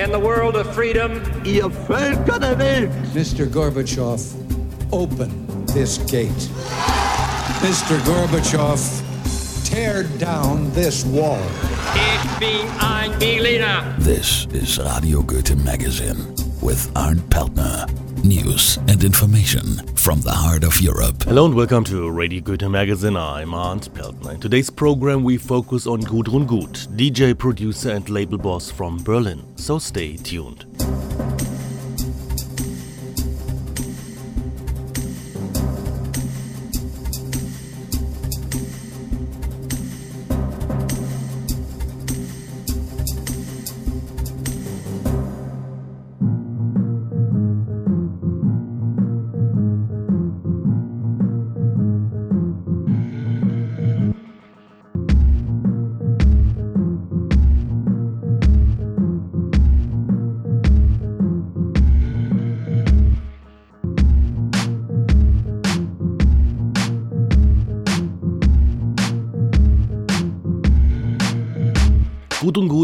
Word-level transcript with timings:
in 0.00 0.10
the 0.10 0.18
world 0.18 0.56
of 0.56 0.66
freedom. 0.74 1.20
Ihr 1.44 1.68
Völker 1.68 2.38
der 2.40 2.56
Welt. 2.58 2.90
Mr. 3.14 3.46
Gorbachev, 3.46 4.20
open 4.92 5.66
this 5.66 5.98
gate. 6.10 6.48
Mr. 7.60 7.98
Gorbachev, 8.06 8.80
tear 9.64 10.04
down 10.18 10.70
this 10.72 11.04
wall. 11.04 11.42
Ich 11.94 12.38
bin 12.38 12.66
ein 12.80 13.18
Berliner. 13.18 13.94
This 13.98 14.46
is 14.54 14.78
Radio 14.78 15.22
Goethe 15.22 15.54
Magazine 15.56 16.34
with 16.62 16.90
Arndt 16.96 17.28
Peltner. 17.28 17.99
News 18.24 18.76
and 18.88 19.02
information 19.02 19.64
from 19.96 20.20
the 20.20 20.30
heart 20.30 20.62
of 20.62 20.78
Europe. 20.80 21.22
Hello 21.22 21.46
and 21.46 21.54
welcome 21.54 21.84
to 21.84 22.10
Radio 22.10 22.42
Goethe 22.42 22.68
Magazine. 22.68 23.16
I'm 23.16 23.54
Arndt 23.54 23.94
Peltner. 23.94 24.34
In 24.34 24.40
today's 24.40 24.68
program, 24.68 25.24
we 25.24 25.38
focus 25.38 25.86
on 25.86 26.02
Gudrun 26.02 26.46
Gut, 26.46 26.86
DJ, 26.96 27.36
producer, 27.36 27.90
and 27.90 28.08
label 28.10 28.36
boss 28.36 28.70
from 28.70 29.02
Berlin. 29.02 29.42
So 29.56 29.78
stay 29.78 30.16
tuned. 30.16 30.66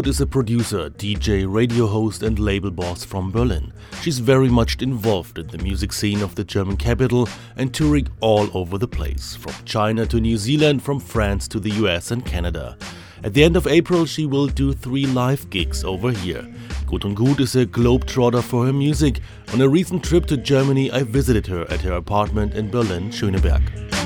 Is 0.07 0.21
a 0.21 0.25
producer, 0.25 0.89
DJ, 0.89 1.45
radio 1.45 1.85
host, 1.85 2.23
and 2.23 2.39
label 2.39 2.71
boss 2.71 3.03
from 3.03 3.29
Berlin. 3.29 3.73
She's 4.01 4.19
very 4.19 4.47
much 4.47 4.81
involved 4.81 5.37
in 5.37 5.47
the 5.47 5.57
music 5.57 5.91
scene 5.91 6.21
of 6.21 6.33
the 6.35 6.45
German 6.45 6.77
capital 6.77 7.27
and 7.57 7.73
touring 7.73 8.07
all 8.21 8.47
over 8.57 8.77
the 8.77 8.87
place, 8.87 9.35
from 9.35 9.53
China 9.65 10.05
to 10.05 10.21
New 10.21 10.37
Zealand, 10.37 10.81
from 10.81 11.01
France 11.01 11.45
to 11.49 11.59
the 11.59 11.71
US 11.71 12.11
and 12.11 12.25
Canada. 12.25 12.77
At 13.21 13.33
the 13.33 13.43
end 13.43 13.57
of 13.57 13.67
April, 13.67 14.05
she 14.05 14.25
will 14.25 14.47
do 14.47 14.71
three 14.71 15.05
live 15.05 15.49
gigs 15.49 15.83
over 15.83 16.11
here. 16.11 16.47
Gudrun 16.85 17.13
Gut 17.13 17.41
is 17.41 17.57
a 17.57 17.65
globetrotter 17.65 18.41
for 18.41 18.65
her 18.65 18.73
music. 18.73 19.19
On 19.51 19.59
a 19.59 19.67
recent 19.67 20.05
trip 20.05 20.25
to 20.27 20.37
Germany, 20.37 20.89
I 20.89 21.03
visited 21.03 21.47
her 21.47 21.69
at 21.69 21.81
her 21.81 21.97
apartment 21.97 22.53
in 22.53 22.71
Berlin, 22.71 23.09
Schöneberg. 23.09 23.96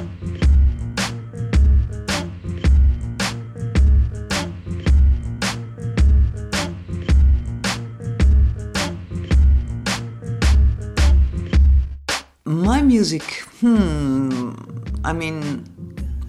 Music, 12.91 13.23
hmm, 13.61 14.51
I 15.05 15.13
mean, 15.13 15.63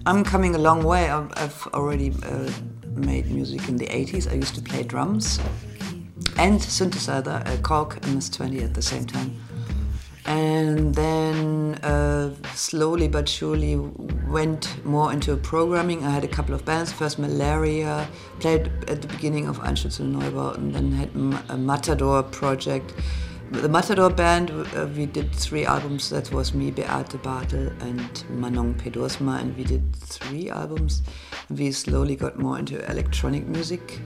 I'm 0.05 0.23
coming 0.23 0.55
a 0.55 0.57
long 0.57 0.81
way. 0.81 1.09
I've, 1.09 1.29
I've 1.35 1.67
already 1.73 2.13
uh, 2.23 2.49
made 2.95 3.29
music 3.29 3.67
in 3.67 3.75
the 3.75 3.87
80s. 3.87 4.31
I 4.31 4.35
used 4.35 4.55
to 4.55 4.61
play 4.61 4.83
drums 4.83 5.41
and 6.37 6.61
synthesizer, 6.61 7.41
a 7.53 7.57
Korg 7.57 8.01
MS-20 8.07 8.63
at 8.63 8.73
the 8.75 8.81
same 8.81 9.05
time. 9.05 9.35
And 10.25 10.95
then 10.95 11.75
uh, 11.83 12.33
slowly 12.53 13.09
but 13.09 13.27
surely 13.27 13.75
went 13.75 14.85
more 14.85 15.11
into 15.11 15.35
programming. 15.35 16.05
I 16.05 16.11
had 16.11 16.23
a 16.23 16.29
couple 16.29 16.55
of 16.55 16.63
bands. 16.63 16.93
First 16.93 17.19
Malaria, 17.19 18.07
played 18.39 18.67
at 18.87 19.01
the 19.01 19.09
beginning 19.09 19.47
of 19.47 19.59
Einstürzende 19.59 20.15
Neubauten, 20.15 20.73
and 20.77 20.93
then 20.93 20.93
had 20.93 21.09
a 21.49 21.57
Matador 21.57 22.23
project 22.23 22.93
the 23.61 23.69
Matador 23.69 24.09
band, 24.09 24.49
uh, 24.49 24.87
we 24.95 25.05
did 25.05 25.31
three 25.33 25.65
albums. 25.65 26.09
That 26.09 26.31
was 26.31 26.53
me, 26.53 26.71
Beate 26.71 27.21
Bartel, 27.21 27.67
and 27.81 28.23
Manon 28.29 28.73
P. 28.73 28.89
Duursma, 28.89 29.39
and 29.41 29.55
we 29.55 29.63
did 29.63 29.95
three 29.95 30.49
albums. 30.49 31.03
We 31.49 31.71
slowly 31.71 32.15
got 32.15 32.39
more 32.39 32.57
into 32.57 32.83
electronic 32.89 33.47
music. 33.47 33.99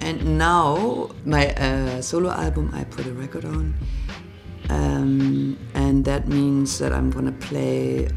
And 0.00 0.36
now, 0.36 1.10
my 1.24 1.54
uh, 1.54 2.02
solo 2.02 2.30
album, 2.30 2.70
I 2.74 2.84
put 2.84 3.06
a 3.06 3.12
record 3.12 3.46
on. 3.46 3.74
Um, 4.68 5.58
and 5.74 6.04
that 6.04 6.28
means 6.28 6.78
that 6.78 6.92
I'm 6.92 7.10
gonna 7.10 7.32
play 7.32 8.08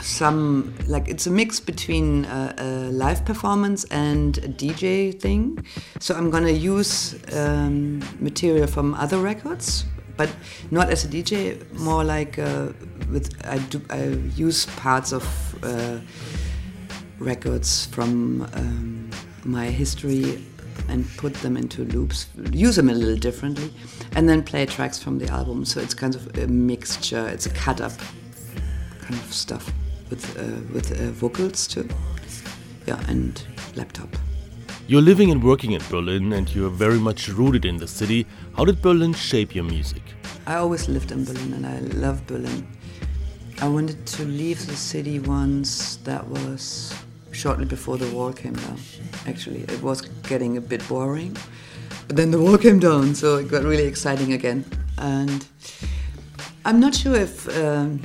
some 0.00 0.74
like 0.86 1.08
it's 1.08 1.26
a 1.26 1.30
mix 1.30 1.60
between 1.60 2.24
a, 2.24 2.88
live 2.90 3.24
performance 3.24 3.84
and 3.84 4.38
a 4.38 4.48
DJ 4.48 5.18
thing. 5.18 5.64
So 6.00 6.14
I'm 6.14 6.30
gonna 6.30 6.50
use 6.50 7.16
um, 7.32 8.02
material 8.20 8.66
from 8.66 8.94
other 8.94 9.18
records, 9.18 9.84
but 10.16 10.30
not 10.70 10.90
as 10.90 11.04
a 11.04 11.08
DJ. 11.08 11.70
More 11.78 12.04
like 12.04 12.38
uh, 12.38 12.72
with 13.10 13.30
I 13.46 13.58
do 13.58 13.80
I 13.90 14.04
use 14.36 14.66
parts 14.76 15.12
of 15.12 15.24
uh, 15.62 16.00
records 17.18 17.86
from 17.86 18.42
um, 18.54 19.10
my 19.44 19.66
history 19.66 20.44
and 20.88 21.06
put 21.16 21.34
them 21.34 21.56
into 21.56 21.84
loops, 21.84 22.26
use 22.50 22.76
them 22.76 22.88
a 22.88 22.94
little 22.94 23.16
differently, 23.16 23.72
and 24.16 24.28
then 24.28 24.42
play 24.42 24.66
tracks 24.66 24.98
from 24.98 25.18
the 25.18 25.28
album. 25.28 25.64
So 25.64 25.80
it's 25.80 25.94
kind 25.94 26.14
of 26.14 26.38
a 26.38 26.46
mixture. 26.48 27.28
It's 27.28 27.46
a 27.46 27.50
cut 27.50 27.80
up 27.80 27.92
kind 29.00 29.14
of 29.14 29.32
stuff 29.32 29.72
with 30.12 30.24
uh, 30.38 30.44
with 30.74 30.88
uh, 30.92 31.10
vocals 31.24 31.66
too. 31.66 31.88
Yeah, 32.86 33.00
and 33.08 33.32
laptop. 33.76 34.10
You're 34.88 35.06
living 35.10 35.30
and 35.30 35.42
working 35.42 35.72
in 35.72 35.82
Berlin, 35.88 36.32
and 36.32 36.54
you're 36.54 36.74
very 36.86 36.98
much 36.98 37.28
rooted 37.28 37.64
in 37.64 37.76
the 37.78 37.86
city. 37.86 38.26
How 38.56 38.64
did 38.64 38.82
Berlin 38.82 39.14
shape 39.14 39.54
your 39.54 39.64
music? 39.64 40.02
I 40.46 40.56
always 40.56 40.88
lived 40.88 41.12
in 41.12 41.24
Berlin, 41.24 41.54
and 41.54 41.66
I 41.66 41.78
love 42.06 42.26
Berlin. 42.26 42.66
I 43.60 43.68
wanted 43.68 44.04
to 44.16 44.24
leave 44.24 44.66
the 44.66 44.76
city 44.76 45.18
once. 45.18 45.96
That 46.04 46.26
was 46.28 46.92
shortly 47.30 47.64
before 47.64 47.96
the 47.96 48.10
wall 48.14 48.32
came 48.32 48.54
down. 48.54 48.78
Actually, 49.26 49.62
it 49.62 49.82
was 49.82 50.02
getting 50.28 50.56
a 50.56 50.60
bit 50.60 50.86
boring, 50.88 51.36
but 52.06 52.16
then 52.16 52.30
the 52.30 52.40
wall 52.40 52.58
came 52.58 52.80
down, 52.80 53.14
so 53.14 53.38
it 53.38 53.48
got 53.48 53.62
really 53.62 53.86
exciting 53.86 54.32
again. 54.34 54.64
And 54.98 55.46
I'm 56.66 56.80
not 56.80 56.94
sure 56.94 57.16
if. 57.16 57.48
Um, 57.56 58.00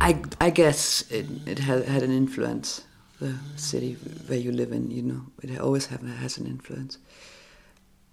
I, 0.00 0.22
I 0.40 0.50
guess 0.50 1.10
it, 1.10 1.26
it 1.46 1.58
had, 1.58 1.84
had 1.84 2.02
an 2.02 2.12
influence, 2.12 2.84
the 3.20 3.34
city 3.56 3.94
where 4.26 4.38
you 4.38 4.52
live 4.52 4.72
in, 4.72 4.90
you 4.90 5.02
know, 5.02 5.22
it 5.42 5.58
always 5.60 5.86
have, 5.86 6.02
has 6.02 6.38
an 6.38 6.46
influence. 6.46 6.98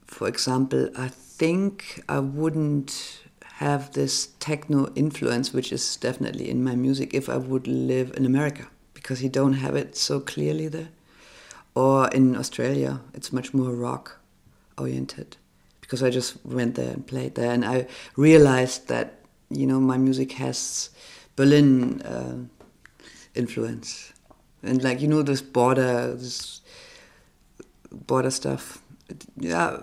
For 0.08 0.28
example, 0.28 0.90
I 0.98 1.10
think 1.10 2.04
I 2.10 2.20
wouldn't 2.20 3.22
have 3.44 3.94
this 3.94 4.30
techno 4.40 4.92
influence, 4.96 5.54
which 5.54 5.72
is 5.72 5.96
definitely 5.98 6.50
in 6.50 6.64
my 6.64 6.76
music, 6.76 7.14
if 7.14 7.30
I 7.30 7.38
would 7.38 7.68
live 7.68 8.14
in 8.18 8.26
America, 8.26 8.68
because 8.94 9.24
you 9.24 9.30
don't 9.30 9.54
have 9.54 9.76
it 9.76 9.96
so 9.96 10.20
clearly 10.20 10.68
there. 10.68 10.90
Or 11.76 12.08
in 12.10 12.36
Australia, 12.36 13.02
it's 13.14 13.32
much 13.32 13.54
more 13.54 13.72
rock 13.72 14.20
oriented, 14.78 15.38
because 15.82 16.02
I 16.02 16.10
just 16.10 16.44
went 16.46 16.76
there 16.76 16.94
and 16.94 17.06
played 17.06 17.36
there, 17.36 17.52
and 17.52 17.64
I 17.64 17.88
realized 18.18 18.88
that, 18.88 19.20
you 19.50 19.68
know, 19.68 19.80
my 19.80 19.98
music 19.98 20.34
has 20.34 20.90
Berlin 21.36 22.02
uh, 22.02 22.38
influence, 23.34 24.14
and 24.64 24.84
like 24.84 25.02
you 25.02 25.08
know 25.08 25.22
this 25.22 25.42
border, 25.42 26.14
this 26.16 26.62
border 27.92 28.32
stuff. 28.32 28.82
It, 29.10 29.26
yeah, 29.38 29.80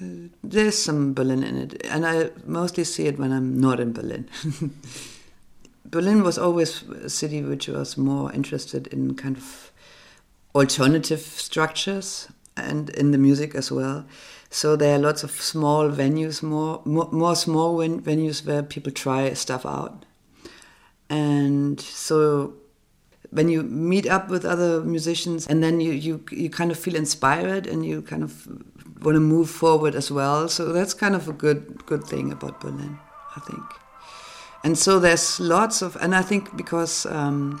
uh, 0.00 0.04
there's 0.44 0.76
some 0.76 1.14
Berlin 1.14 1.42
in 1.42 1.56
it, 1.56 1.86
and 1.86 2.06
I 2.06 2.30
mostly 2.44 2.84
see 2.84 3.06
it 3.06 3.18
when 3.18 3.32
I'm 3.32 3.58
not 3.58 3.80
in 3.80 3.92
Berlin. 3.92 4.28
Berlin 5.84 6.22
was 6.22 6.38
always 6.38 6.82
a 6.88 7.10
city 7.10 7.42
which 7.42 7.68
was 7.68 7.96
more 7.96 8.32
interested 8.32 8.86
in 8.88 9.14
kind 9.14 9.36
of 9.36 9.72
alternative 10.54 11.20
structures 11.20 12.28
and 12.56 12.90
in 12.90 13.10
the 13.10 13.18
music 13.18 13.54
as 13.54 13.72
well. 13.72 14.06
So 14.50 14.76
there 14.76 14.96
are 14.96 14.98
lots 14.98 15.22
of 15.22 15.30
small 15.30 15.88
venues, 15.90 16.42
more 16.42 16.82
more, 16.84 17.08
more 17.10 17.34
small 17.34 17.78
ven- 17.78 18.02
venues 18.02 18.44
where 18.46 18.62
people 18.62 18.92
try 18.92 19.32
stuff 19.32 19.64
out 19.64 20.04
and 21.08 21.80
so 21.80 22.54
when 23.30 23.48
you 23.48 23.62
meet 23.62 24.06
up 24.06 24.28
with 24.28 24.44
other 24.44 24.82
musicians 24.82 25.46
and 25.46 25.62
then 25.62 25.80
you, 25.80 25.92
you, 25.92 26.24
you 26.30 26.50
kind 26.50 26.70
of 26.70 26.78
feel 26.78 26.94
inspired 26.94 27.66
and 27.66 27.84
you 27.84 28.02
kind 28.02 28.22
of 28.22 28.46
want 29.00 29.16
to 29.16 29.20
move 29.20 29.48
forward 29.48 29.94
as 29.94 30.10
well. 30.10 30.48
So 30.48 30.72
that's 30.72 30.94
kind 30.94 31.14
of 31.14 31.28
a 31.28 31.32
good 31.32 31.84
good 31.86 32.04
thing 32.04 32.30
about 32.30 32.60
berlin 32.60 32.98
i 33.36 33.40
think. 33.40 33.64
And 34.64 34.78
so 34.78 35.00
there's 35.00 35.40
lots 35.40 35.82
of 35.82 35.96
and 35.96 36.14
i 36.14 36.22
think 36.22 36.56
because 36.56 37.06
um, 37.06 37.60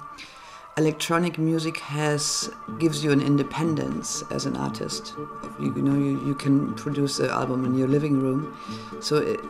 electronic 0.76 1.38
music 1.38 1.78
has 1.78 2.50
gives 2.78 3.04
you 3.04 3.10
an 3.12 3.20
independence 3.20 4.22
as 4.30 4.46
an 4.46 4.56
artist. 4.56 5.14
You, 5.60 5.74
you 5.76 5.82
know, 5.82 5.94
you, 5.94 6.26
you 6.26 6.34
can 6.34 6.74
produce 6.74 7.18
an 7.18 7.30
album 7.30 7.64
in 7.64 7.76
your 7.76 7.88
living 7.88 8.20
room, 8.20 8.56
so 9.00 9.16
it, 9.16 9.40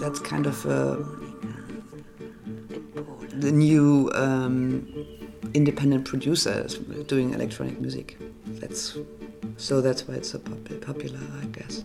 that's 0.00 0.18
kind 0.18 0.46
of 0.46 0.66
uh, 0.66 0.96
the 3.40 3.50
new 3.50 4.10
um, 4.14 4.86
independent 5.54 6.04
producers 6.04 6.78
doing 7.06 7.32
electronic 7.32 7.80
music. 7.80 8.16
That's 8.60 8.98
so 9.56 9.80
that's 9.80 10.06
why 10.06 10.14
it's 10.14 10.30
so 10.30 10.38
popular, 10.38 11.20
I 11.42 11.46
guess. 11.46 11.84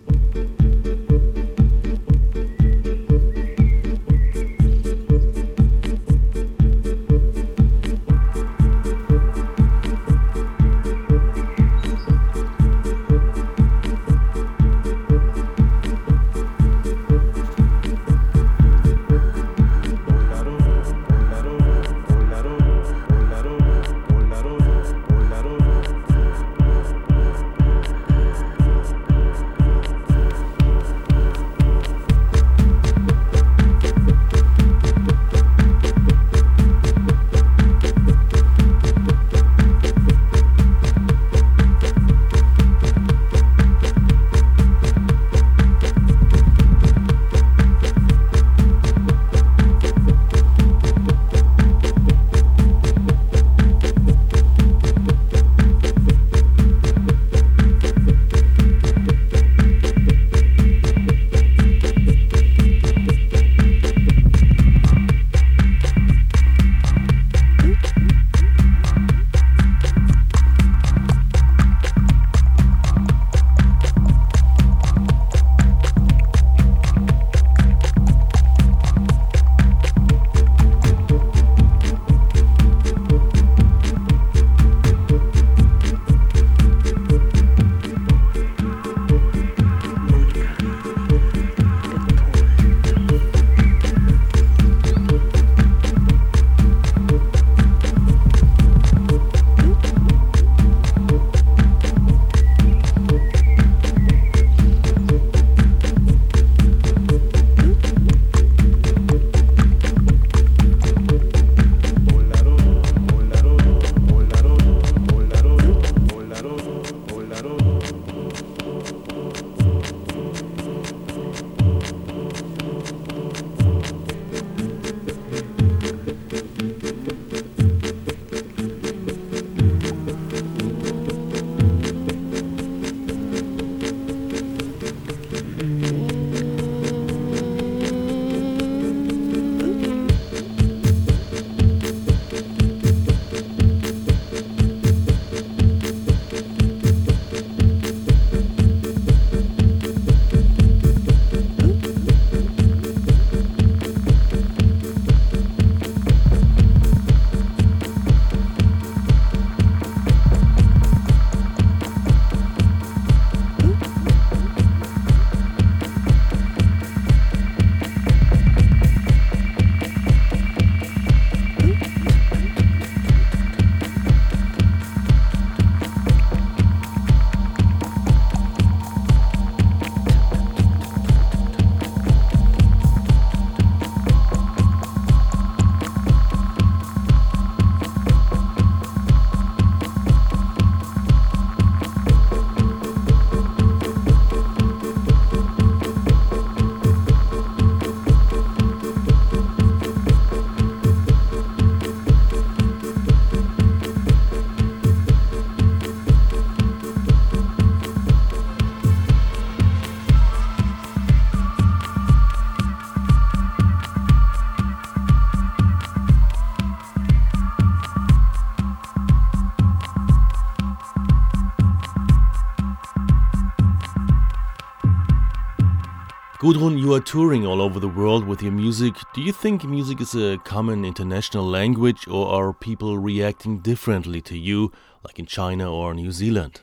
Gudrun, 226.46 226.78
you 226.78 226.94
are 226.94 227.00
touring 227.00 227.44
all 227.44 227.60
over 227.60 227.80
the 227.80 227.88
world 227.88 228.24
with 228.28 228.44
your 228.44 228.52
music. 228.52 228.94
Do 229.16 229.22
you 229.24 229.32
think 229.32 229.64
music 229.64 230.00
is 230.00 230.14
a 230.14 230.38
common 230.44 230.86
international 230.86 231.44
language, 231.44 232.08
or 232.08 232.28
are 232.28 232.54
people 232.54 233.00
reacting 233.00 233.62
differently 233.62 234.22
to 234.22 234.38
you, 234.38 234.72
like 235.04 235.18
in 235.18 235.26
China 235.26 235.74
or 235.74 235.96
New 235.96 236.12
Zealand? 236.12 236.62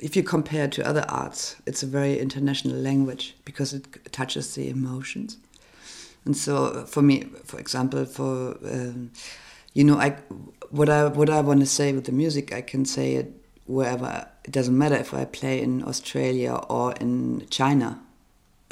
If 0.00 0.16
you 0.16 0.24
compare 0.24 0.66
to 0.66 0.84
other 0.84 1.04
arts, 1.08 1.54
it's 1.64 1.84
a 1.84 1.86
very 1.86 2.18
international 2.18 2.74
language 2.74 3.36
because 3.44 3.72
it 3.72 3.86
touches 4.10 4.56
the 4.56 4.68
emotions. 4.68 5.36
And 6.24 6.36
so, 6.36 6.84
for 6.86 7.00
me, 7.00 7.30
for 7.44 7.60
example, 7.60 8.06
for 8.06 8.58
um, 8.64 9.12
you 9.74 9.84
know, 9.84 9.96
I 9.96 10.16
what 10.70 10.88
I 10.88 11.06
what 11.06 11.30
I 11.30 11.40
want 11.40 11.60
to 11.60 11.66
say 11.66 11.92
with 11.92 12.06
the 12.06 12.12
music, 12.12 12.52
I 12.52 12.62
can 12.62 12.84
say 12.84 13.14
it 13.14 13.32
wherever. 13.66 14.26
It 14.42 14.50
doesn't 14.50 14.76
matter 14.76 14.96
if 14.96 15.14
I 15.14 15.24
play 15.24 15.62
in 15.62 15.84
Australia 15.84 16.54
or 16.68 16.94
in 16.94 17.46
China 17.48 18.00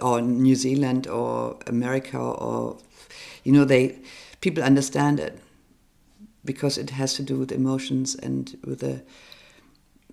or 0.02 0.20
New 0.20 0.54
Zealand 0.54 1.06
or 1.06 1.56
America 1.66 2.18
or 2.18 2.78
you 3.44 3.52
know 3.52 3.64
they 3.64 3.98
people 4.40 4.62
understand 4.62 5.20
it 5.20 5.38
because 6.44 6.78
it 6.78 6.90
has 6.90 7.14
to 7.14 7.22
do 7.22 7.38
with 7.38 7.52
emotions 7.52 8.14
and 8.14 8.56
with 8.64 8.80
the 8.80 9.02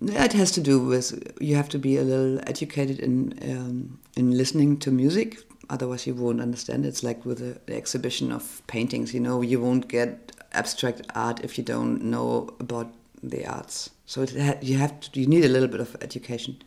it 0.02 0.32
has 0.34 0.50
to 0.52 0.60
do 0.60 0.78
with 0.78 1.32
you 1.40 1.56
have 1.56 1.68
to 1.70 1.78
be 1.78 1.96
a 1.96 2.02
little 2.02 2.38
educated 2.46 2.98
in 2.98 3.38
um, 3.42 3.98
in 4.16 4.36
listening 4.36 4.78
to 4.78 4.90
music 4.90 5.38
otherwise 5.70 6.06
you 6.06 6.14
won't 6.14 6.40
understand 6.40 6.84
it's 6.84 7.02
like 7.02 7.24
with 7.24 7.38
the 7.38 7.74
exhibition 7.74 8.30
of 8.30 8.62
paintings 8.66 9.14
you 9.14 9.20
know 9.20 9.40
you 9.40 9.60
won't 9.60 9.88
get 9.88 10.32
abstract 10.52 11.02
art 11.14 11.44
if 11.44 11.58
you 11.58 11.64
don't 11.64 12.02
know 12.02 12.48
about 12.60 12.92
the 13.22 13.46
arts. 13.46 13.90
So 14.06 14.26
ha- 14.26 14.58
you 14.60 14.78
have 14.78 14.98
to, 15.00 15.20
you 15.20 15.26
need 15.26 15.44
a 15.44 15.48
little 15.48 15.68
bit 15.68 15.80
of 15.80 15.96
education 16.00 16.62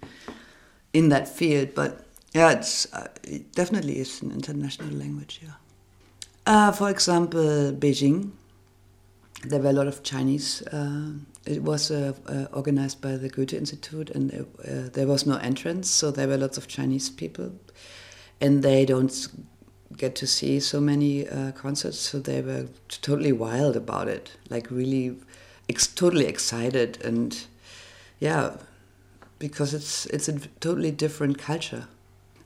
in 0.94 1.10
that 1.10 1.28
field. 1.28 1.70
But 1.76 2.06
yeah, 2.34 2.52
it's 2.52 2.92
uh, 2.94 3.08
it 3.24 3.54
definitely 3.54 4.00
is 4.00 4.22
an 4.22 4.32
international 4.32 4.90
language. 4.90 5.42
Yeah. 5.44 5.54
Uh, 6.46 6.72
for 6.72 6.90
example, 6.90 7.72
Beijing. 7.74 8.32
There 9.46 9.62
were 9.62 9.70
a 9.70 9.74
lot 9.74 9.88
of 9.88 10.04
Chinese. 10.04 10.62
Uh, 10.64 11.12
it 11.46 11.64
was 11.64 11.92
uh, 11.92 12.12
uh, 12.28 12.48
organized 12.52 13.00
by 13.00 13.16
the 13.16 13.30
Goethe 13.30 13.54
Institute, 13.54 14.10
and 14.10 14.34
uh, 14.34 14.90
there 14.92 15.08
was 15.08 15.26
no 15.26 15.38
entrance, 15.38 15.90
so 15.90 16.12
there 16.12 16.28
were 16.28 16.38
lots 16.38 16.58
of 16.58 16.68
Chinese 16.68 17.10
people, 17.10 17.54
and 18.42 18.64
they 18.64 18.84
don't 18.84 19.30
get 19.96 20.16
to 20.16 20.28
see 20.28 20.60
so 20.60 20.82
many 20.82 21.24
concerts, 21.56 21.98
so 21.98 22.20
they 22.20 22.42
were 22.42 22.68
totally 22.90 23.32
wild 23.32 23.78
about 23.78 24.10
it, 24.10 24.32
like 24.50 24.70
really 24.70 25.16
ex- 25.70 25.88
totally 25.88 26.26
excited 26.26 27.02
and 27.04 27.46
yeah, 28.20 28.58
because 29.40 29.74
it's 29.74 30.06
it's 30.08 30.28
a 30.28 30.38
totally 30.60 30.92
different 30.92 31.38
culture. 31.38 31.88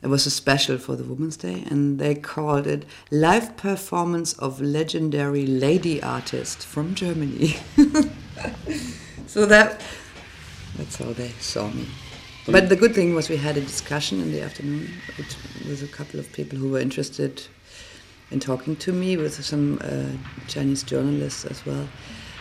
It 0.03 0.07
was 0.07 0.25
a 0.25 0.29
special 0.29 0.77
for 0.77 0.95
the 0.95 1.03
Women's 1.03 1.37
Day, 1.37 1.63
and 1.69 1.97
they 1.97 2.13
called 2.13 2.67
it 2.67 2.85
"Live 3.09 3.55
Performance 3.57 4.33
of 4.33 4.61
Legendary 4.61 5.47
Lady 5.47 6.03
Artist 6.03 6.65
from 6.65 6.93
Germany." 6.93 7.55
so 9.27 9.45
that 9.45 9.81
that's 10.77 10.97
how 10.97 11.13
they 11.13 11.29
saw 11.39 11.69
me. 11.69 11.87
But 12.45 12.67
the 12.67 12.75
good 12.75 12.93
thing 12.93 13.15
was 13.15 13.29
we 13.29 13.37
had 13.37 13.55
a 13.55 13.61
discussion 13.61 14.19
in 14.19 14.33
the 14.33 14.41
afternoon 14.41 14.89
with, 15.65 15.81
a 15.81 15.87
couple 15.87 16.19
of 16.19 16.29
people 16.33 16.59
who 16.59 16.69
were 16.69 16.79
interested 16.79 17.41
in 18.31 18.41
talking 18.41 18.75
to 18.75 18.91
me, 18.91 19.15
with 19.15 19.45
some 19.45 19.79
uh, 19.81 20.11
Chinese 20.47 20.83
journalists 20.83 21.45
as 21.45 21.65
well 21.65 21.87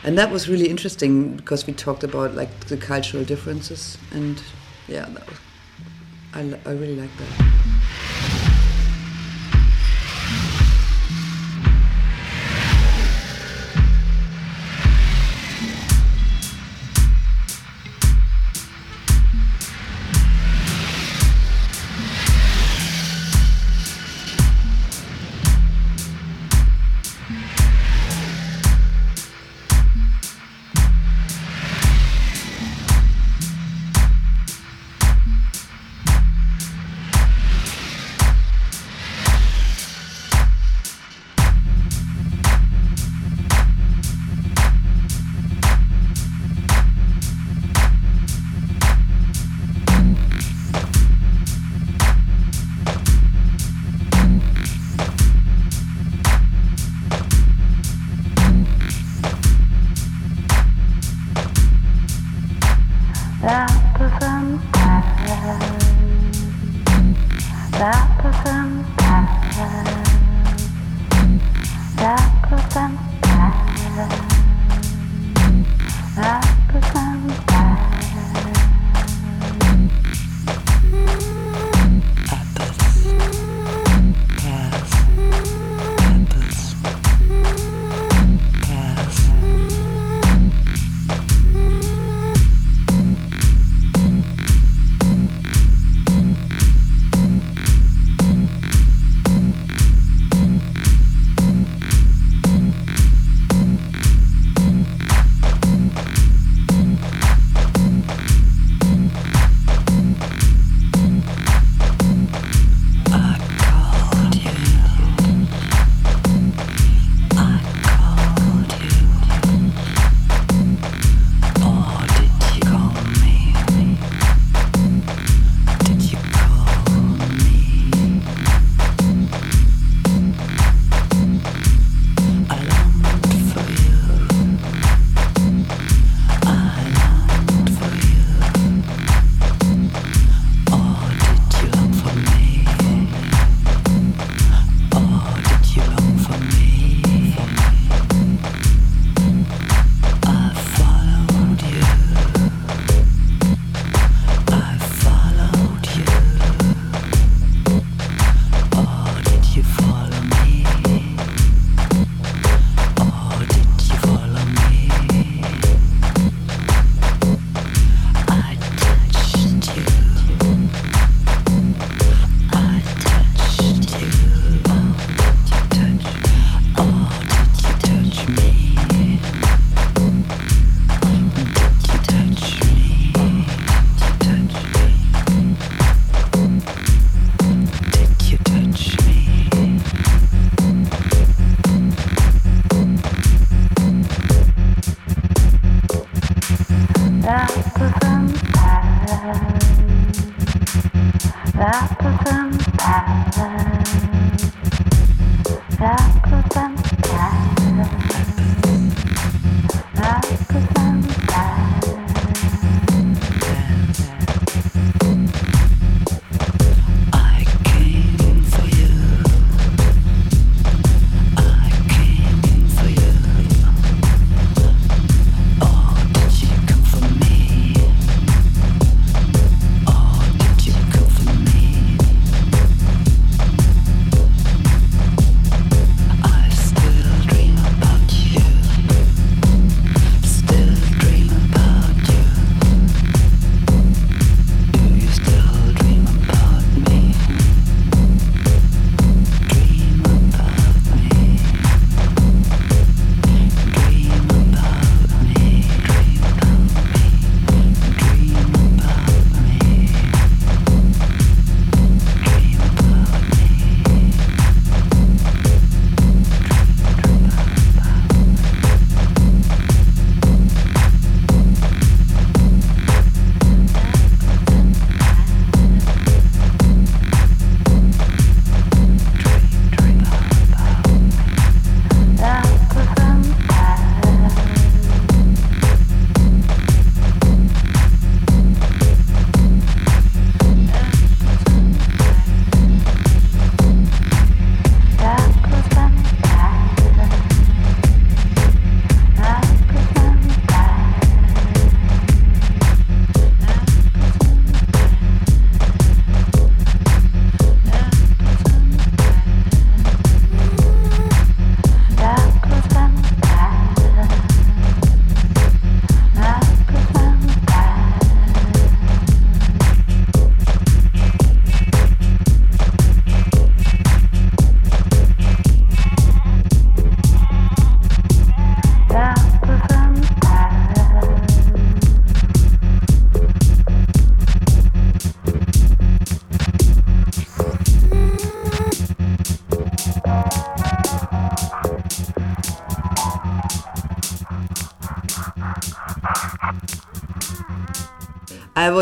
and 0.04 0.18
that 0.18 0.30
was 0.30 0.48
really 0.48 0.68
interesting 0.68 1.36
because 1.36 1.66
we 1.66 1.72
talked 1.72 2.02
about 2.02 2.34
like 2.34 2.66
the 2.66 2.76
cultural 2.76 3.24
differences 3.24 3.98
and 4.10 4.42
yeah 4.88 5.08
was, 5.08 5.22
I, 6.34 6.40
I 6.40 6.72
really 6.72 6.96
like 6.96 7.10
that 7.18 7.98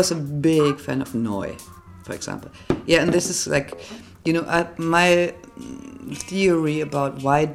was 0.01 0.09
a 0.11 0.15
big 0.15 0.79
fan 0.79 0.99
of 0.99 1.13
Neu, 1.13 1.55
for 2.05 2.13
example. 2.13 2.49
Yeah, 2.87 3.03
and 3.03 3.13
this 3.13 3.29
is 3.29 3.45
like, 3.47 3.69
you 4.25 4.33
know, 4.33 4.43
I, 4.47 4.67
my 4.77 5.35
theory 6.31 6.81
about 6.81 7.21
why 7.21 7.45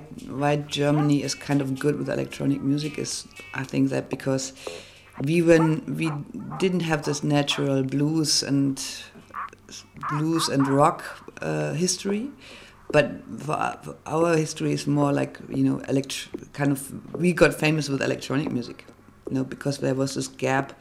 why 0.43 0.53
Germany 0.79 1.25
is 1.25 1.35
kind 1.35 1.61
of 1.61 1.69
good 1.85 1.99
with 1.99 2.09
electronic 2.09 2.61
music 2.63 2.99
is, 2.99 3.27
I 3.53 3.65
think 3.65 3.91
that 3.91 4.11
because 4.11 4.53
we 5.29 5.43
when 5.43 5.97
we 5.99 6.11
didn't 6.65 6.85
have 6.91 7.03
this 7.03 7.25
natural 7.25 7.83
blues 7.83 8.45
and 8.45 8.81
blues 10.09 10.49
and 10.49 10.69
rock 10.69 11.03
uh, 11.43 11.73
history, 11.73 12.31
but 12.93 13.11
our 14.07 14.37
history 14.37 14.73
is 14.73 14.87
more 14.87 15.13
like 15.13 15.41
you 15.49 15.65
know 15.65 15.79
elect- 15.89 16.29
kind 16.53 16.71
of 16.71 16.81
we 17.21 17.33
got 17.33 17.55
famous 17.55 17.89
with 17.89 18.01
electronic 18.03 18.53
music 18.53 18.85
you 19.29 19.35
know 19.35 19.45
because 19.45 19.79
there 19.79 19.95
was 19.95 20.15
this 20.15 20.29
gap 20.29 20.73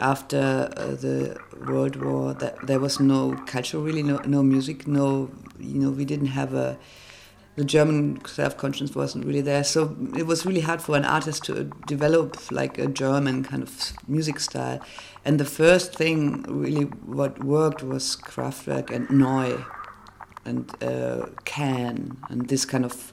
after 0.00 0.70
uh, 0.76 0.88
the 0.94 1.38
world 1.66 1.96
war 1.96 2.34
that 2.34 2.66
there 2.66 2.78
was 2.78 3.00
no 3.00 3.34
culture 3.46 3.78
really 3.78 4.02
no, 4.02 4.18
no 4.26 4.42
music 4.42 4.86
no 4.86 5.30
you 5.58 5.78
know 5.80 5.90
we 5.90 6.04
didn't 6.04 6.26
have 6.26 6.52
a 6.54 6.78
the 7.56 7.64
German 7.64 8.22
self-conscious 8.26 8.94
wasn't 8.94 9.24
really 9.24 9.40
there. 9.40 9.64
So 9.64 9.96
it 10.16 10.26
was 10.26 10.44
really 10.44 10.60
hard 10.60 10.82
for 10.82 10.94
an 10.94 11.06
artist 11.06 11.44
to 11.44 11.64
develop 11.86 12.50
like 12.52 12.78
a 12.78 12.86
German 12.86 13.42
kind 13.42 13.62
of 13.62 13.92
music 14.06 14.40
style. 14.40 14.80
And 15.24 15.40
the 15.40 15.46
first 15.46 15.94
thing 15.94 16.42
really 16.42 16.84
what 16.84 17.42
worked 17.42 17.82
was 17.82 18.16
Kraftwerk 18.16 18.90
and 18.90 19.08
Neu 19.08 19.64
and 20.44 20.70
uh, 20.82 21.26
Can 21.46 22.18
and 22.28 22.46
this 22.46 22.66
kind 22.66 22.84
of 22.84 23.12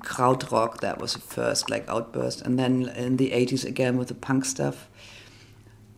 krautrock 0.00 0.80
that 0.80 1.00
was 1.00 1.14
the 1.14 1.20
first 1.20 1.70
like 1.70 1.88
outburst. 1.88 2.42
And 2.42 2.58
then 2.58 2.88
in 2.88 3.16
the 3.16 3.30
80s 3.30 3.64
again 3.64 3.96
with 3.96 4.08
the 4.08 4.14
punk 4.14 4.44
stuff 4.44 4.88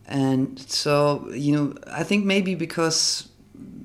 and 0.07 0.59
so 0.59 1.27
you 1.31 1.55
know 1.55 1.73
i 1.91 2.03
think 2.03 2.25
maybe 2.25 2.55
because 2.55 3.29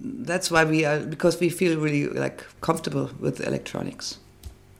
that's 0.02 0.50
why 0.50 0.64
we 0.64 0.84
are 0.84 1.00
because 1.00 1.38
we 1.40 1.48
feel 1.48 1.78
really 1.78 2.06
like 2.08 2.44
comfortable 2.60 3.10
with 3.20 3.40
electronics. 3.40 4.18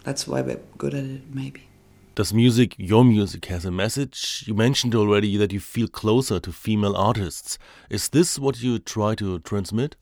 That's 0.04 0.26
why 0.26 0.40
we're 0.40 0.60
good 0.78 0.94
at 0.94 1.04
it 1.04 1.34
maybe. 1.34 1.68
Does 2.14 2.34
music 2.34 2.74
your 2.78 3.04
music 3.04 3.46
has 3.46 3.64
a 3.64 3.70
message? 3.70 4.44
You 4.46 4.54
mentioned 4.54 4.94
already 4.94 5.36
that 5.36 5.52
you 5.52 5.60
feel 5.60 5.88
closer 5.88 6.40
to 6.40 6.52
female 6.52 6.96
artists. 6.96 7.58
Is 7.88 8.08
this 8.08 8.38
what 8.38 8.62
you 8.62 8.78
try 8.78 9.14
to 9.16 9.38
transmit? 9.40 9.96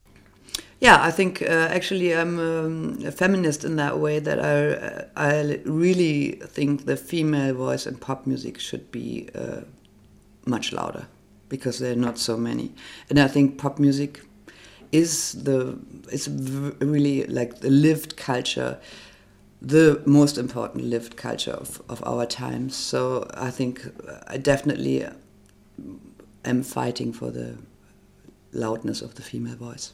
Yeah, 0.81 1.03
I 1.03 1.11
think 1.11 1.43
uh, 1.43 1.69
actually 1.71 2.15
I'm 2.15 2.39
um, 2.39 2.99
a 3.05 3.13
feminist 3.13 3.65
in 3.65 3.77
that 3.77 3.99
way 3.99 4.19
that 4.19 4.41
I 4.41 5.05
I 5.17 5.61
really 5.65 6.41
think 6.47 6.87
the 6.87 6.97
female 6.97 7.55
voice 7.55 7.87
in 7.87 7.97
pop 7.97 8.27
music 8.27 8.59
should 8.59 8.91
be 8.91 9.29
uh, 9.35 9.61
much 10.47 10.73
louder 10.73 11.07
because 11.51 11.81
there 11.81 11.93
are 11.93 12.03
not 12.09 12.19
so 12.19 12.39
many, 12.39 12.73
and 13.11 13.19
I 13.19 13.29
think 13.29 13.59
pop 13.59 13.79
music 13.79 14.23
is 14.93 15.33
the 15.33 15.79
it's 16.11 16.29
really 16.29 17.25
like 17.27 17.61
the 17.61 17.71
lived 17.71 18.17
culture, 18.17 18.79
the 19.61 20.03
most 20.07 20.39
important 20.39 20.85
lived 20.85 21.17
culture 21.17 21.53
of, 21.53 21.83
of 21.89 22.03
our 22.07 22.27
times. 22.27 22.75
So 22.75 23.29
I 23.35 23.51
think 23.51 23.87
I 24.27 24.39
definitely 24.39 25.07
am 26.45 26.63
fighting 26.63 27.13
for 27.13 27.31
the 27.31 27.59
loudness 28.53 29.03
of 29.03 29.15
the 29.15 29.23
female 29.23 29.57
voice. 29.57 29.93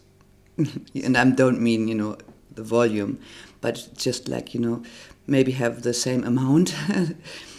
and 0.95 1.17
I 1.17 1.25
don't 1.31 1.61
mean 1.61 1.89
you 1.89 1.95
know 1.95 2.17
the 2.55 2.63
volume, 2.63 3.19
but 3.61 3.89
just 3.97 4.29
like 4.29 4.55
you 4.55 4.61
know 4.61 4.83
maybe 5.27 5.53
have 5.53 5.83
the 5.83 5.93
same 5.93 6.23
amount 6.25 6.75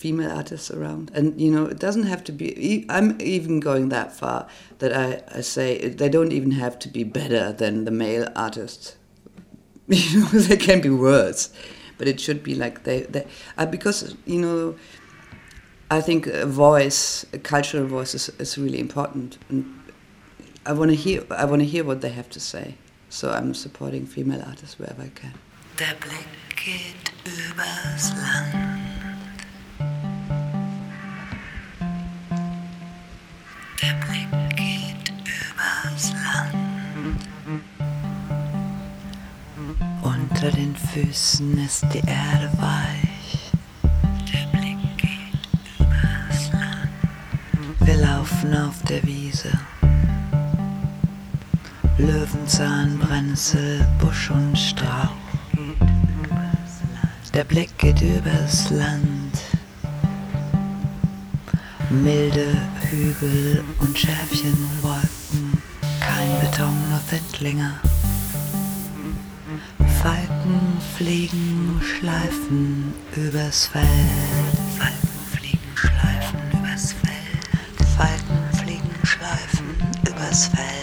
female 0.00 0.30
artists 0.30 0.70
around, 0.70 1.10
and 1.14 1.38
you 1.38 1.50
know 1.50 1.66
it 1.66 1.78
doesn't 1.78 2.04
have 2.04 2.24
to 2.24 2.32
be. 2.32 2.86
I'm 2.88 3.20
even 3.20 3.60
going 3.60 3.90
that 3.90 4.12
far 4.16 4.46
that 4.78 4.92
I, 4.96 5.22
I 5.38 5.42
say 5.42 5.88
they 5.88 6.08
don't 6.08 6.32
even 6.32 6.52
have 6.52 6.78
to 6.80 6.88
be 6.88 7.04
better 7.04 7.52
than 7.52 7.84
the 7.84 7.90
male 7.90 8.28
artists. 8.34 8.96
You 9.88 10.20
know 10.20 10.28
they 10.48 10.56
can 10.56 10.80
be 10.80 10.88
worse, 10.88 11.50
but 11.98 12.06
it 12.08 12.20
should 12.20 12.42
be 12.42 12.54
like 12.54 12.84
they, 12.84 13.00
they 13.02 13.26
uh, 13.58 13.66
because 13.66 14.16
you 14.26 14.40
know. 14.40 14.74
I 15.92 16.00
think 16.00 16.28
a 16.28 16.46
voice, 16.46 17.26
a 17.32 17.38
cultural 17.38 17.84
voice, 17.84 18.14
is, 18.14 18.28
is 18.38 18.56
really 18.56 18.78
important. 18.78 19.38
And 19.48 19.64
I 20.64 20.72
want 20.72 20.92
to 20.92 20.96
hear. 20.96 21.24
I 21.30 21.44
want 21.44 21.62
to 21.62 21.66
hear 21.66 21.82
what 21.82 22.00
they 22.00 22.10
have 22.10 22.30
to 22.30 22.38
say. 22.38 22.76
So 23.08 23.32
I'm 23.32 23.54
supporting 23.54 24.06
female 24.06 24.42
artists 24.46 24.78
wherever 24.78 25.02
I 25.02 25.10
can. 25.20 25.34
Der 25.78 25.96
Blick 25.98 26.28
geht 26.54 27.10
übers 27.24 28.12
Land. 28.22 28.99
Füßen 40.92 41.58
ist 41.64 41.84
die 41.94 41.98
Erde 41.98 42.50
weich. 42.58 43.52
Der 44.32 44.58
Blick 44.58 44.78
geht 44.96 45.78
übers 45.78 46.52
Land. 46.52 46.90
Wir 47.80 47.96
laufen 47.96 48.54
auf 48.54 48.82
der 48.88 49.02
Wiese. 49.04 49.52
Löwenzahn, 51.98 52.98
Brennnessel, 52.98 53.86
Busch 54.00 54.30
und 54.30 54.56
Strauch. 54.56 55.08
Der 57.34 57.44
Blick 57.44 57.76
geht 57.78 58.00
übers 58.00 58.70
Land. 58.70 59.38
Milde 61.90 62.56
Hügel 62.90 63.64
und 63.80 63.98
Schäfchenwolken, 63.98 65.62
kein 66.00 66.40
Beton, 66.40 66.74
nur 66.88 67.00
Findlinge. 67.00 67.74
Falken 70.02 70.78
fliegen, 70.96 71.78
schleifen 71.82 72.94
übers 73.14 73.66
Feld. 73.66 73.84
Falken 74.78 75.20
fliegen, 75.30 75.58
schleifen 75.74 76.40
übers 76.58 76.94
Feld. 76.94 77.86
Falken 77.98 78.58
fliegen, 78.58 78.94
schleifen 79.04 79.76
übers 80.08 80.46
Feld. 80.46 80.79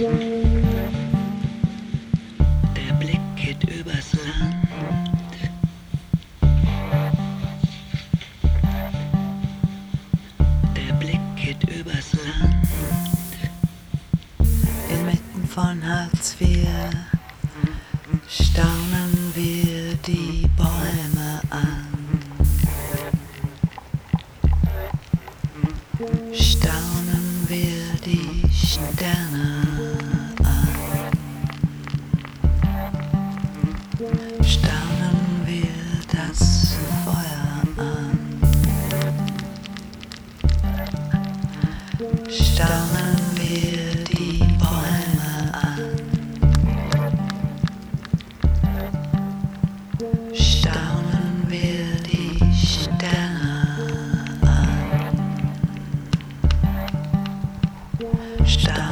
Der 0.00 0.39
Staunen 58.50 58.89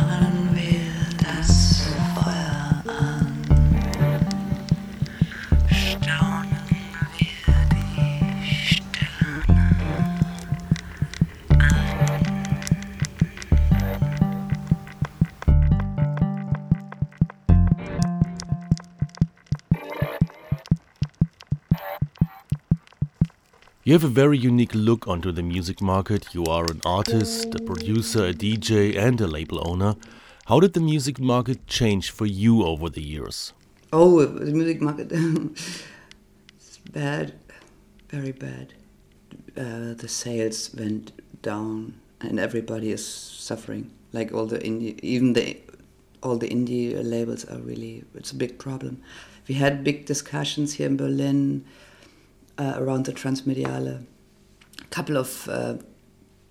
You 23.88 23.94
have 23.94 24.04
a 24.04 24.08
very 24.08 24.36
unique 24.36 24.74
look 24.74 25.08
onto 25.08 25.32
the 25.32 25.42
music 25.42 25.80
market. 25.80 26.34
You 26.34 26.44
are 26.44 26.66
an 26.66 26.82
artist, 26.84 27.54
a 27.54 27.62
producer, 27.62 28.26
a 28.26 28.34
DJ, 28.34 28.94
and 28.94 29.18
a 29.18 29.26
label 29.26 29.66
owner. 29.66 29.96
How 30.44 30.60
did 30.60 30.74
the 30.74 30.80
music 30.80 31.18
market 31.18 31.66
change 31.66 32.10
for 32.10 32.26
you 32.26 32.66
over 32.66 32.90
the 32.90 33.00
years? 33.00 33.54
Oh, 33.90 34.22
the 34.26 34.52
music 34.52 34.82
market. 34.82 35.10
it's 35.10 36.76
bad, 36.92 37.32
very 38.10 38.32
bad. 38.32 38.74
Uh, 39.56 39.94
the 39.94 40.06
sales 40.06 40.68
went 40.74 41.12
down, 41.40 41.94
and 42.20 42.38
everybody 42.38 42.92
is 42.92 43.02
suffering. 43.02 43.90
Like 44.12 44.34
all 44.34 44.44
the 44.44 44.58
indie, 44.58 45.00
even 45.00 45.32
the 45.32 45.56
all 46.22 46.36
the 46.36 46.50
indie 46.50 46.92
labels 47.02 47.46
are 47.46 47.60
really. 47.60 48.04
It's 48.14 48.32
a 48.32 48.36
big 48.36 48.58
problem. 48.58 49.00
We 49.48 49.54
had 49.54 49.82
big 49.82 50.04
discussions 50.04 50.74
here 50.74 50.88
in 50.88 50.98
Berlin 50.98 51.64
uh, 52.58 52.74
around 52.76 53.06
the 53.06 53.12
Transmediale. 53.12 54.04
A 54.80 54.84
couple 54.90 55.16
of 55.16 55.48
uh, 55.48 55.76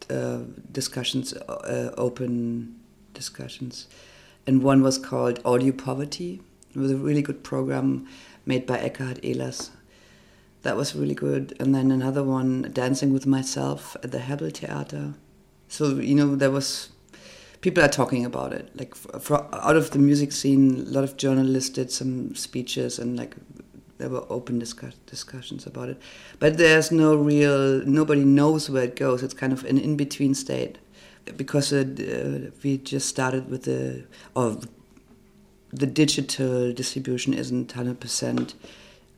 uh, 0.09 0.39
discussions, 0.71 1.33
uh, 1.33 1.93
open 1.97 2.79
discussions, 3.13 3.87
and 4.45 4.63
one 4.63 4.81
was 4.81 4.97
called 4.97 5.39
Audio 5.45 5.73
Poverty. 5.73 6.41
It 6.73 6.79
was 6.79 6.91
a 6.91 6.97
really 6.97 7.21
good 7.21 7.43
program 7.43 8.07
made 8.45 8.65
by 8.65 8.77
Eckhard 8.77 9.21
Ehlers. 9.21 9.69
That 10.61 10.75
was 10.75 10.95
really 10.95 11.15
good. 11.15 11.55
And 11.59 11.73
then 11.73 11.91
another 11.91 12.23
one, 12.23 12.69
Dancing 12.73 13.13
with 13.13 13.25
Myself 13.25 13.95
at 14.03 14.11
the 14.11 14.19
Hebbel 14.19 14.53
Theater. 14.53 15.13
So, 15.67 15.95
you 15.95 16.15
know, 16.15 16.35
there 16.35 16.51
was 16.51 16.89
people 17.61 17.83
are 17.83 17.89
talking 17.89 18.25
about 18.25 18.53
it. 18.53 18.69
Like 18.75 18.95
for, 18.95 19.19
for, 19.19 19.55
out 19.55 19.75
of 19.75 19.91
the 19.91 19.99
music 19.99 20.31
scene, 20.31 20.85
a 20.87 20.89
lot 20.89 21.03
of 21.03 21.17
journalists 21.17 21.71
did 21.71 21.91
some 21.91 22.35
speeches 22.35 22.99
and 22.99 23.17
like 23.17 23.35
there 23.97 24.09
were 24.09 24.25
open 24.29 24.59
discuss, 24.59 24.93
discussions 25.05 25.65
about 25.65 25.89
it. 25.89 25.97
But 26.39 26.57
there's 26.57 26.91
no 26.91 27.15
real, 27.15 27.85
nobody 27.85 28.23
knows 28.23 28.69
where 28.69 28.83
it 28.83 28.95
goes. 28.95 29.23
It's 29.23 29.33
kind 29.33 29.53
of 29.53 29.63
an 29.65 29.77
in 29.77 29.97
between 29.97 30.35
state 30.35 30.77
because 31.35 31.73
uh, 31.73 32.51
we 32.63 32.77
just 32.77 33.09
started 33.09 33.49
with 33.49 33.63
the, 33.63 34.03
or 34.35 34.57
the 35.71 35.87
digital 35.87 36.71
distribution 36.71 37.33
isn't 37.33 37.73
100%, 37.73 38.53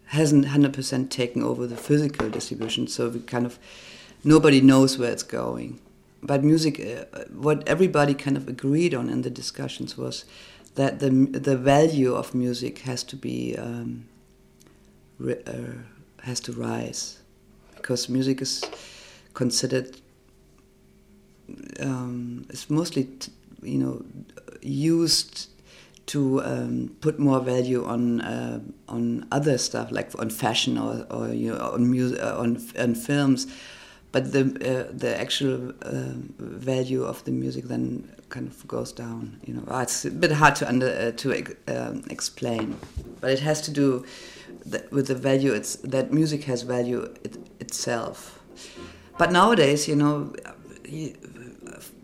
hasn't 0.08 0.46
100% 0.46 1.10
taken 1.10 1.44
over 1.44 1.68
the 1.68 1.78
physical 1.78 2.30
distribution. 2.30 2.88
So 2.88 3.10
we 3.10 3.20
kind 3.20 3.46
of, 3.46 3.60
nobody 4.24 4.62
knows 4.62 4.98
where 4.98 5.12
it's 5.12 5.24
going. 5.24 5.80
But 6.22 6.44
music, 6.44 6.80
uh, 6.80 7.26
what 7.32 7.68
everybody 7.68 8.14
kind 8.14 8.36
of 8.36 8.48
agreed 8.48 8.94
on 8.94 9.10
in 9.10 9.22
the 9.22 9.30
discussions 9.30 9.98
was 9.98 10.26
that 10.76 11.00
the, 11.00 11.10
the 11.10 11.58
value 11.58 12.14
of 12.14 12.34
music 12.34 12.80
has 12.80 13.04
to 13.04 13.16
be 13.16 13.56
um, 13.58 14.06
uh, 14.06 14.19
has 16.24 16.40
to 16.42 16.52
rise. 16.54 17.20
Because 17.76 18.10
music 18.10 18.42
is 18.42 18.64
considered 19.34 19.96
um, 21.80 22.46
it's 22.50 22.70
mostly 22.70 23.08
you 23.62 23.78
know 23.78 24.04
used 24.62 25.50
to 26.08 26.44
um, 26.44 26.96
put 27.02 27.20
more 27.20 27.40
value 27.40 27.86
on 27.86 28.22
uh, 28.22 28.60
on 28.88 29.26
other 29.32 29.58
stuff 29.58 29.92
like 29.92 30.12
on 30.20 30.30
fashion 30.30 30.78
or, 30.78 31.06
or 31.10 31.30
you 31.30 31.54
know 31.54 31.72
on 31.74 31.90
music 31.90 32.20
uh, 32.22 32.38
on 32.38 32.62
on 32.78 32.96
films 32.96 33.48
but 34.12 34.32
the 34.32 34.42
uh, 34.42 34.92
the 34.92 35.20
actual 35.20 35.70
uh, 35.84 36.14
value 36.40 37.04
of 37.04 37.24
the 37.26 37.32
music 37.32 37.66
then 37.66 38.10
kind 38.30 38.48
of 38.48 38.68
goes 38.68 38.92
down 38.92 39.40
you 39.46 39.54
know. 39.54 39.64
It's 39.82 40.06
a 40.06 40.12
bit 40.12 40.32
hard 40.32 40.56
to 40.58 40.68
under 40.68 40.88
uh, 40.88 41.12
to 41.18 41.56
um, 41.68 42.04
explain. 42.10 42.78
But 43.22 43.32
it 43.32 43.40
has 43.40 43.62
to 43.62 43.72
do 43.72 44.06
with 44.92 45.08
the 45.08 45.16
value 45.16 45.54
it's 45.54 45.76
that 45.78 46.12
music 46.12 46.44
has 46.46 46.64
value 46.64 47.02
it, 47.24 47.38
itself. 47.60 48.40
But 49.18 49.32
nowadays 49.32 49.88
you 49.88 49.96
know 49.96 50.34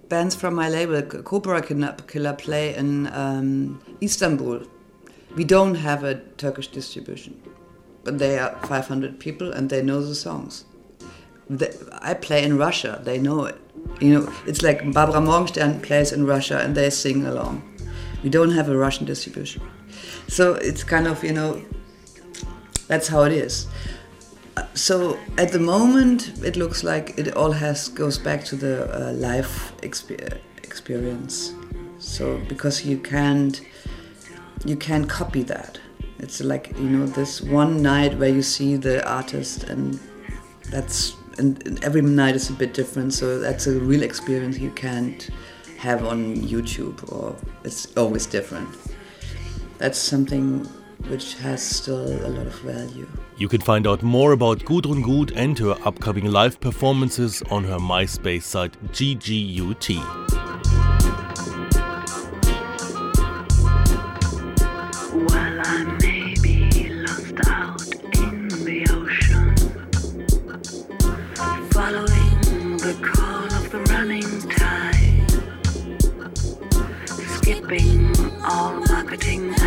bands 0.10 0.36
from 0.36 0.54
my 0.54 0.70
label 0.70 1.02
cobra 1.02 1.62
killer 1.62 2.34
play 2.34 2.76
in 2.76 3.08
um, 3.08 3.82
istanbul. 4.02 4.62
We 5.36 5.44
don't 5.44 5.76
have 5.76 6.04
a 6.04 6.16
turkish 6.38 6.68
distribution 6.68 7.42
but 8.06 8.20
they 8.20 8.38
are 8.38 8.56
500 8.68 9.20
people 9.20 9.52
and 9.52 9.70
they 9.70 9.82
know 9.82 10.00
the 10.00 10.16
songs 10.16 10.64
I 12.02 12.14
play 12.14 12.44
in 12.44 12.58
Russia, 12.58 13.02
they 13.04 13.20
know 13.20 13.46
it. 13.46 13.60
You 14.00 14.20
know, 14.20 14.34
it's 14.48 14.62
like 14.62 14.92
Barbara 14.92 15.22
Morgenstern 15.22 15.80
plays 15.82 16.12
in 16.12 16.26
Russia 16.26 16.60
and 16.60 16.76
they 16.76 16.90
sing 16.90 17.26
along. 17.26 17.62
We 18.24 18.30
don't 18.30 18.52
have 18.52 18.70
a 18.70 18.78
Russian 18.78 19.06
distribution. 19.06 19.62
So 20.28 20.54
it's 20.56 20.84
kind 20.84 21.08
of, 21.08 21.24
you 21.24 21.34
know, 21.34 21.62
that's 22.88 23.08
how 23.08 23.24
it 23.24 23.32
is. 23.32 23.68
So 24.74 25.20
at 25.38 25.52
the 25.52 25.60
moment, 25.60 26.44
it 26.44 26.56
looks 26.56 26.84
like 26.84 27.18
it 27.18 27.36
all 27.36 27.52
has 27.52 27.90
goes 27.90 28.18
back 28.18 28.44
to 28.46 28.56
the 28.56 29.10
uh, 29.10 29.14
life 29.14 29.74
exp- 29.82 30.40
experience. 30.64 31.54
So 32.00 32.40
because 32.48 32.86
you 32.86 32.98
can't 32.98 33.62
you 34.66 34.76
can't 34.76 35.08
copy 35.10 35.44
that. 35.44 35.80
It's 36.20 36.42
like 36.42 36.74
you 36.78 36.90
know 36.90 37.06
this 37.06 37.42
one 37.42 37.82
night 37.82 38.18
where 38.18 38.30
you 38.30 38.42
see 38.42 38.78
the 38.78 39.08
artist, 39.08 39.66
and 39.66 40.00
that's 40.72 41.16
and, 41.38 41.66
and 41.66 41.84
every 41.84 42.02
night 42.02 42.36
is 42.36 42.50
a 42.50 42.54
bit 42.54 42.74
different. 42.74 43.14
So 43.14 43.40
that's 43.40 43.68
a 43.68 43.80
real 43.80 44.04
experience 44.04 44.58
you 44.58 44.72
can't 44.72 45.30
have 45.78 46.06
on 46.06 46.36
YouTube, 46.38 47.12
or 47.12 47.36
it's 47.64 47.96
always 47.98 48.26
different. 48.26 48.70
That's 49.78 49.98
something 49.98 50.66
which 51.10 51.36
has 51.36 51.62
still 51.62 52.08
a 52.26 52.30
lot 52.30 52.48
of 52.48 52.56
value. 52.62 53.08
You 53.38 53.48
can 53.48 53.62
find 53.62 53.86
out 53.86 54.02
more 54.02 54.32
about 54.32 54.60
Gudrun 54.60 55.04
Gut 55.04 55.36
and 55.36 55.58
her 55.60 55.78
upcoming 55.86 56.26
live 56.32 56.60
performances 56.60 57.44
on 57.52 57.64
her 57.66 57.78
MySpace 57.78 58.44
site 58.44 58.82
GGUT. 58.92 60.35
Roam 77.68 78.14
around 78.44 79.65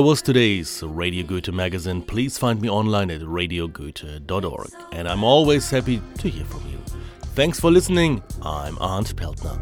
That 0.00 0.06
was 0.06 0.22
today's 0.22 0.82
Radio 0.82 1.26
Goethe 1.26 1.52
magazine. 1.52 2.00
Please 2.00 2.38
find 2.38 2.58
me 2.62 2.70
online 2.70 3.10
at 3.10 3.20
radiogoethe.org. 3.20 4.70
And 4.92 5.06
I'm 5.06 5.22
always 5.22 5.68
happy 5.68 6.00
to 6.16 6.28
hear 6.30 6.46
from 6.46 6.66
you. 6.70 6.78
Thanks 7.34 7.60
for 7.60 7.70
listening. 7.70 8.22
I'm 8.40 8.78
Arndt 8.78 9.14
Peltner. 9.14 9.60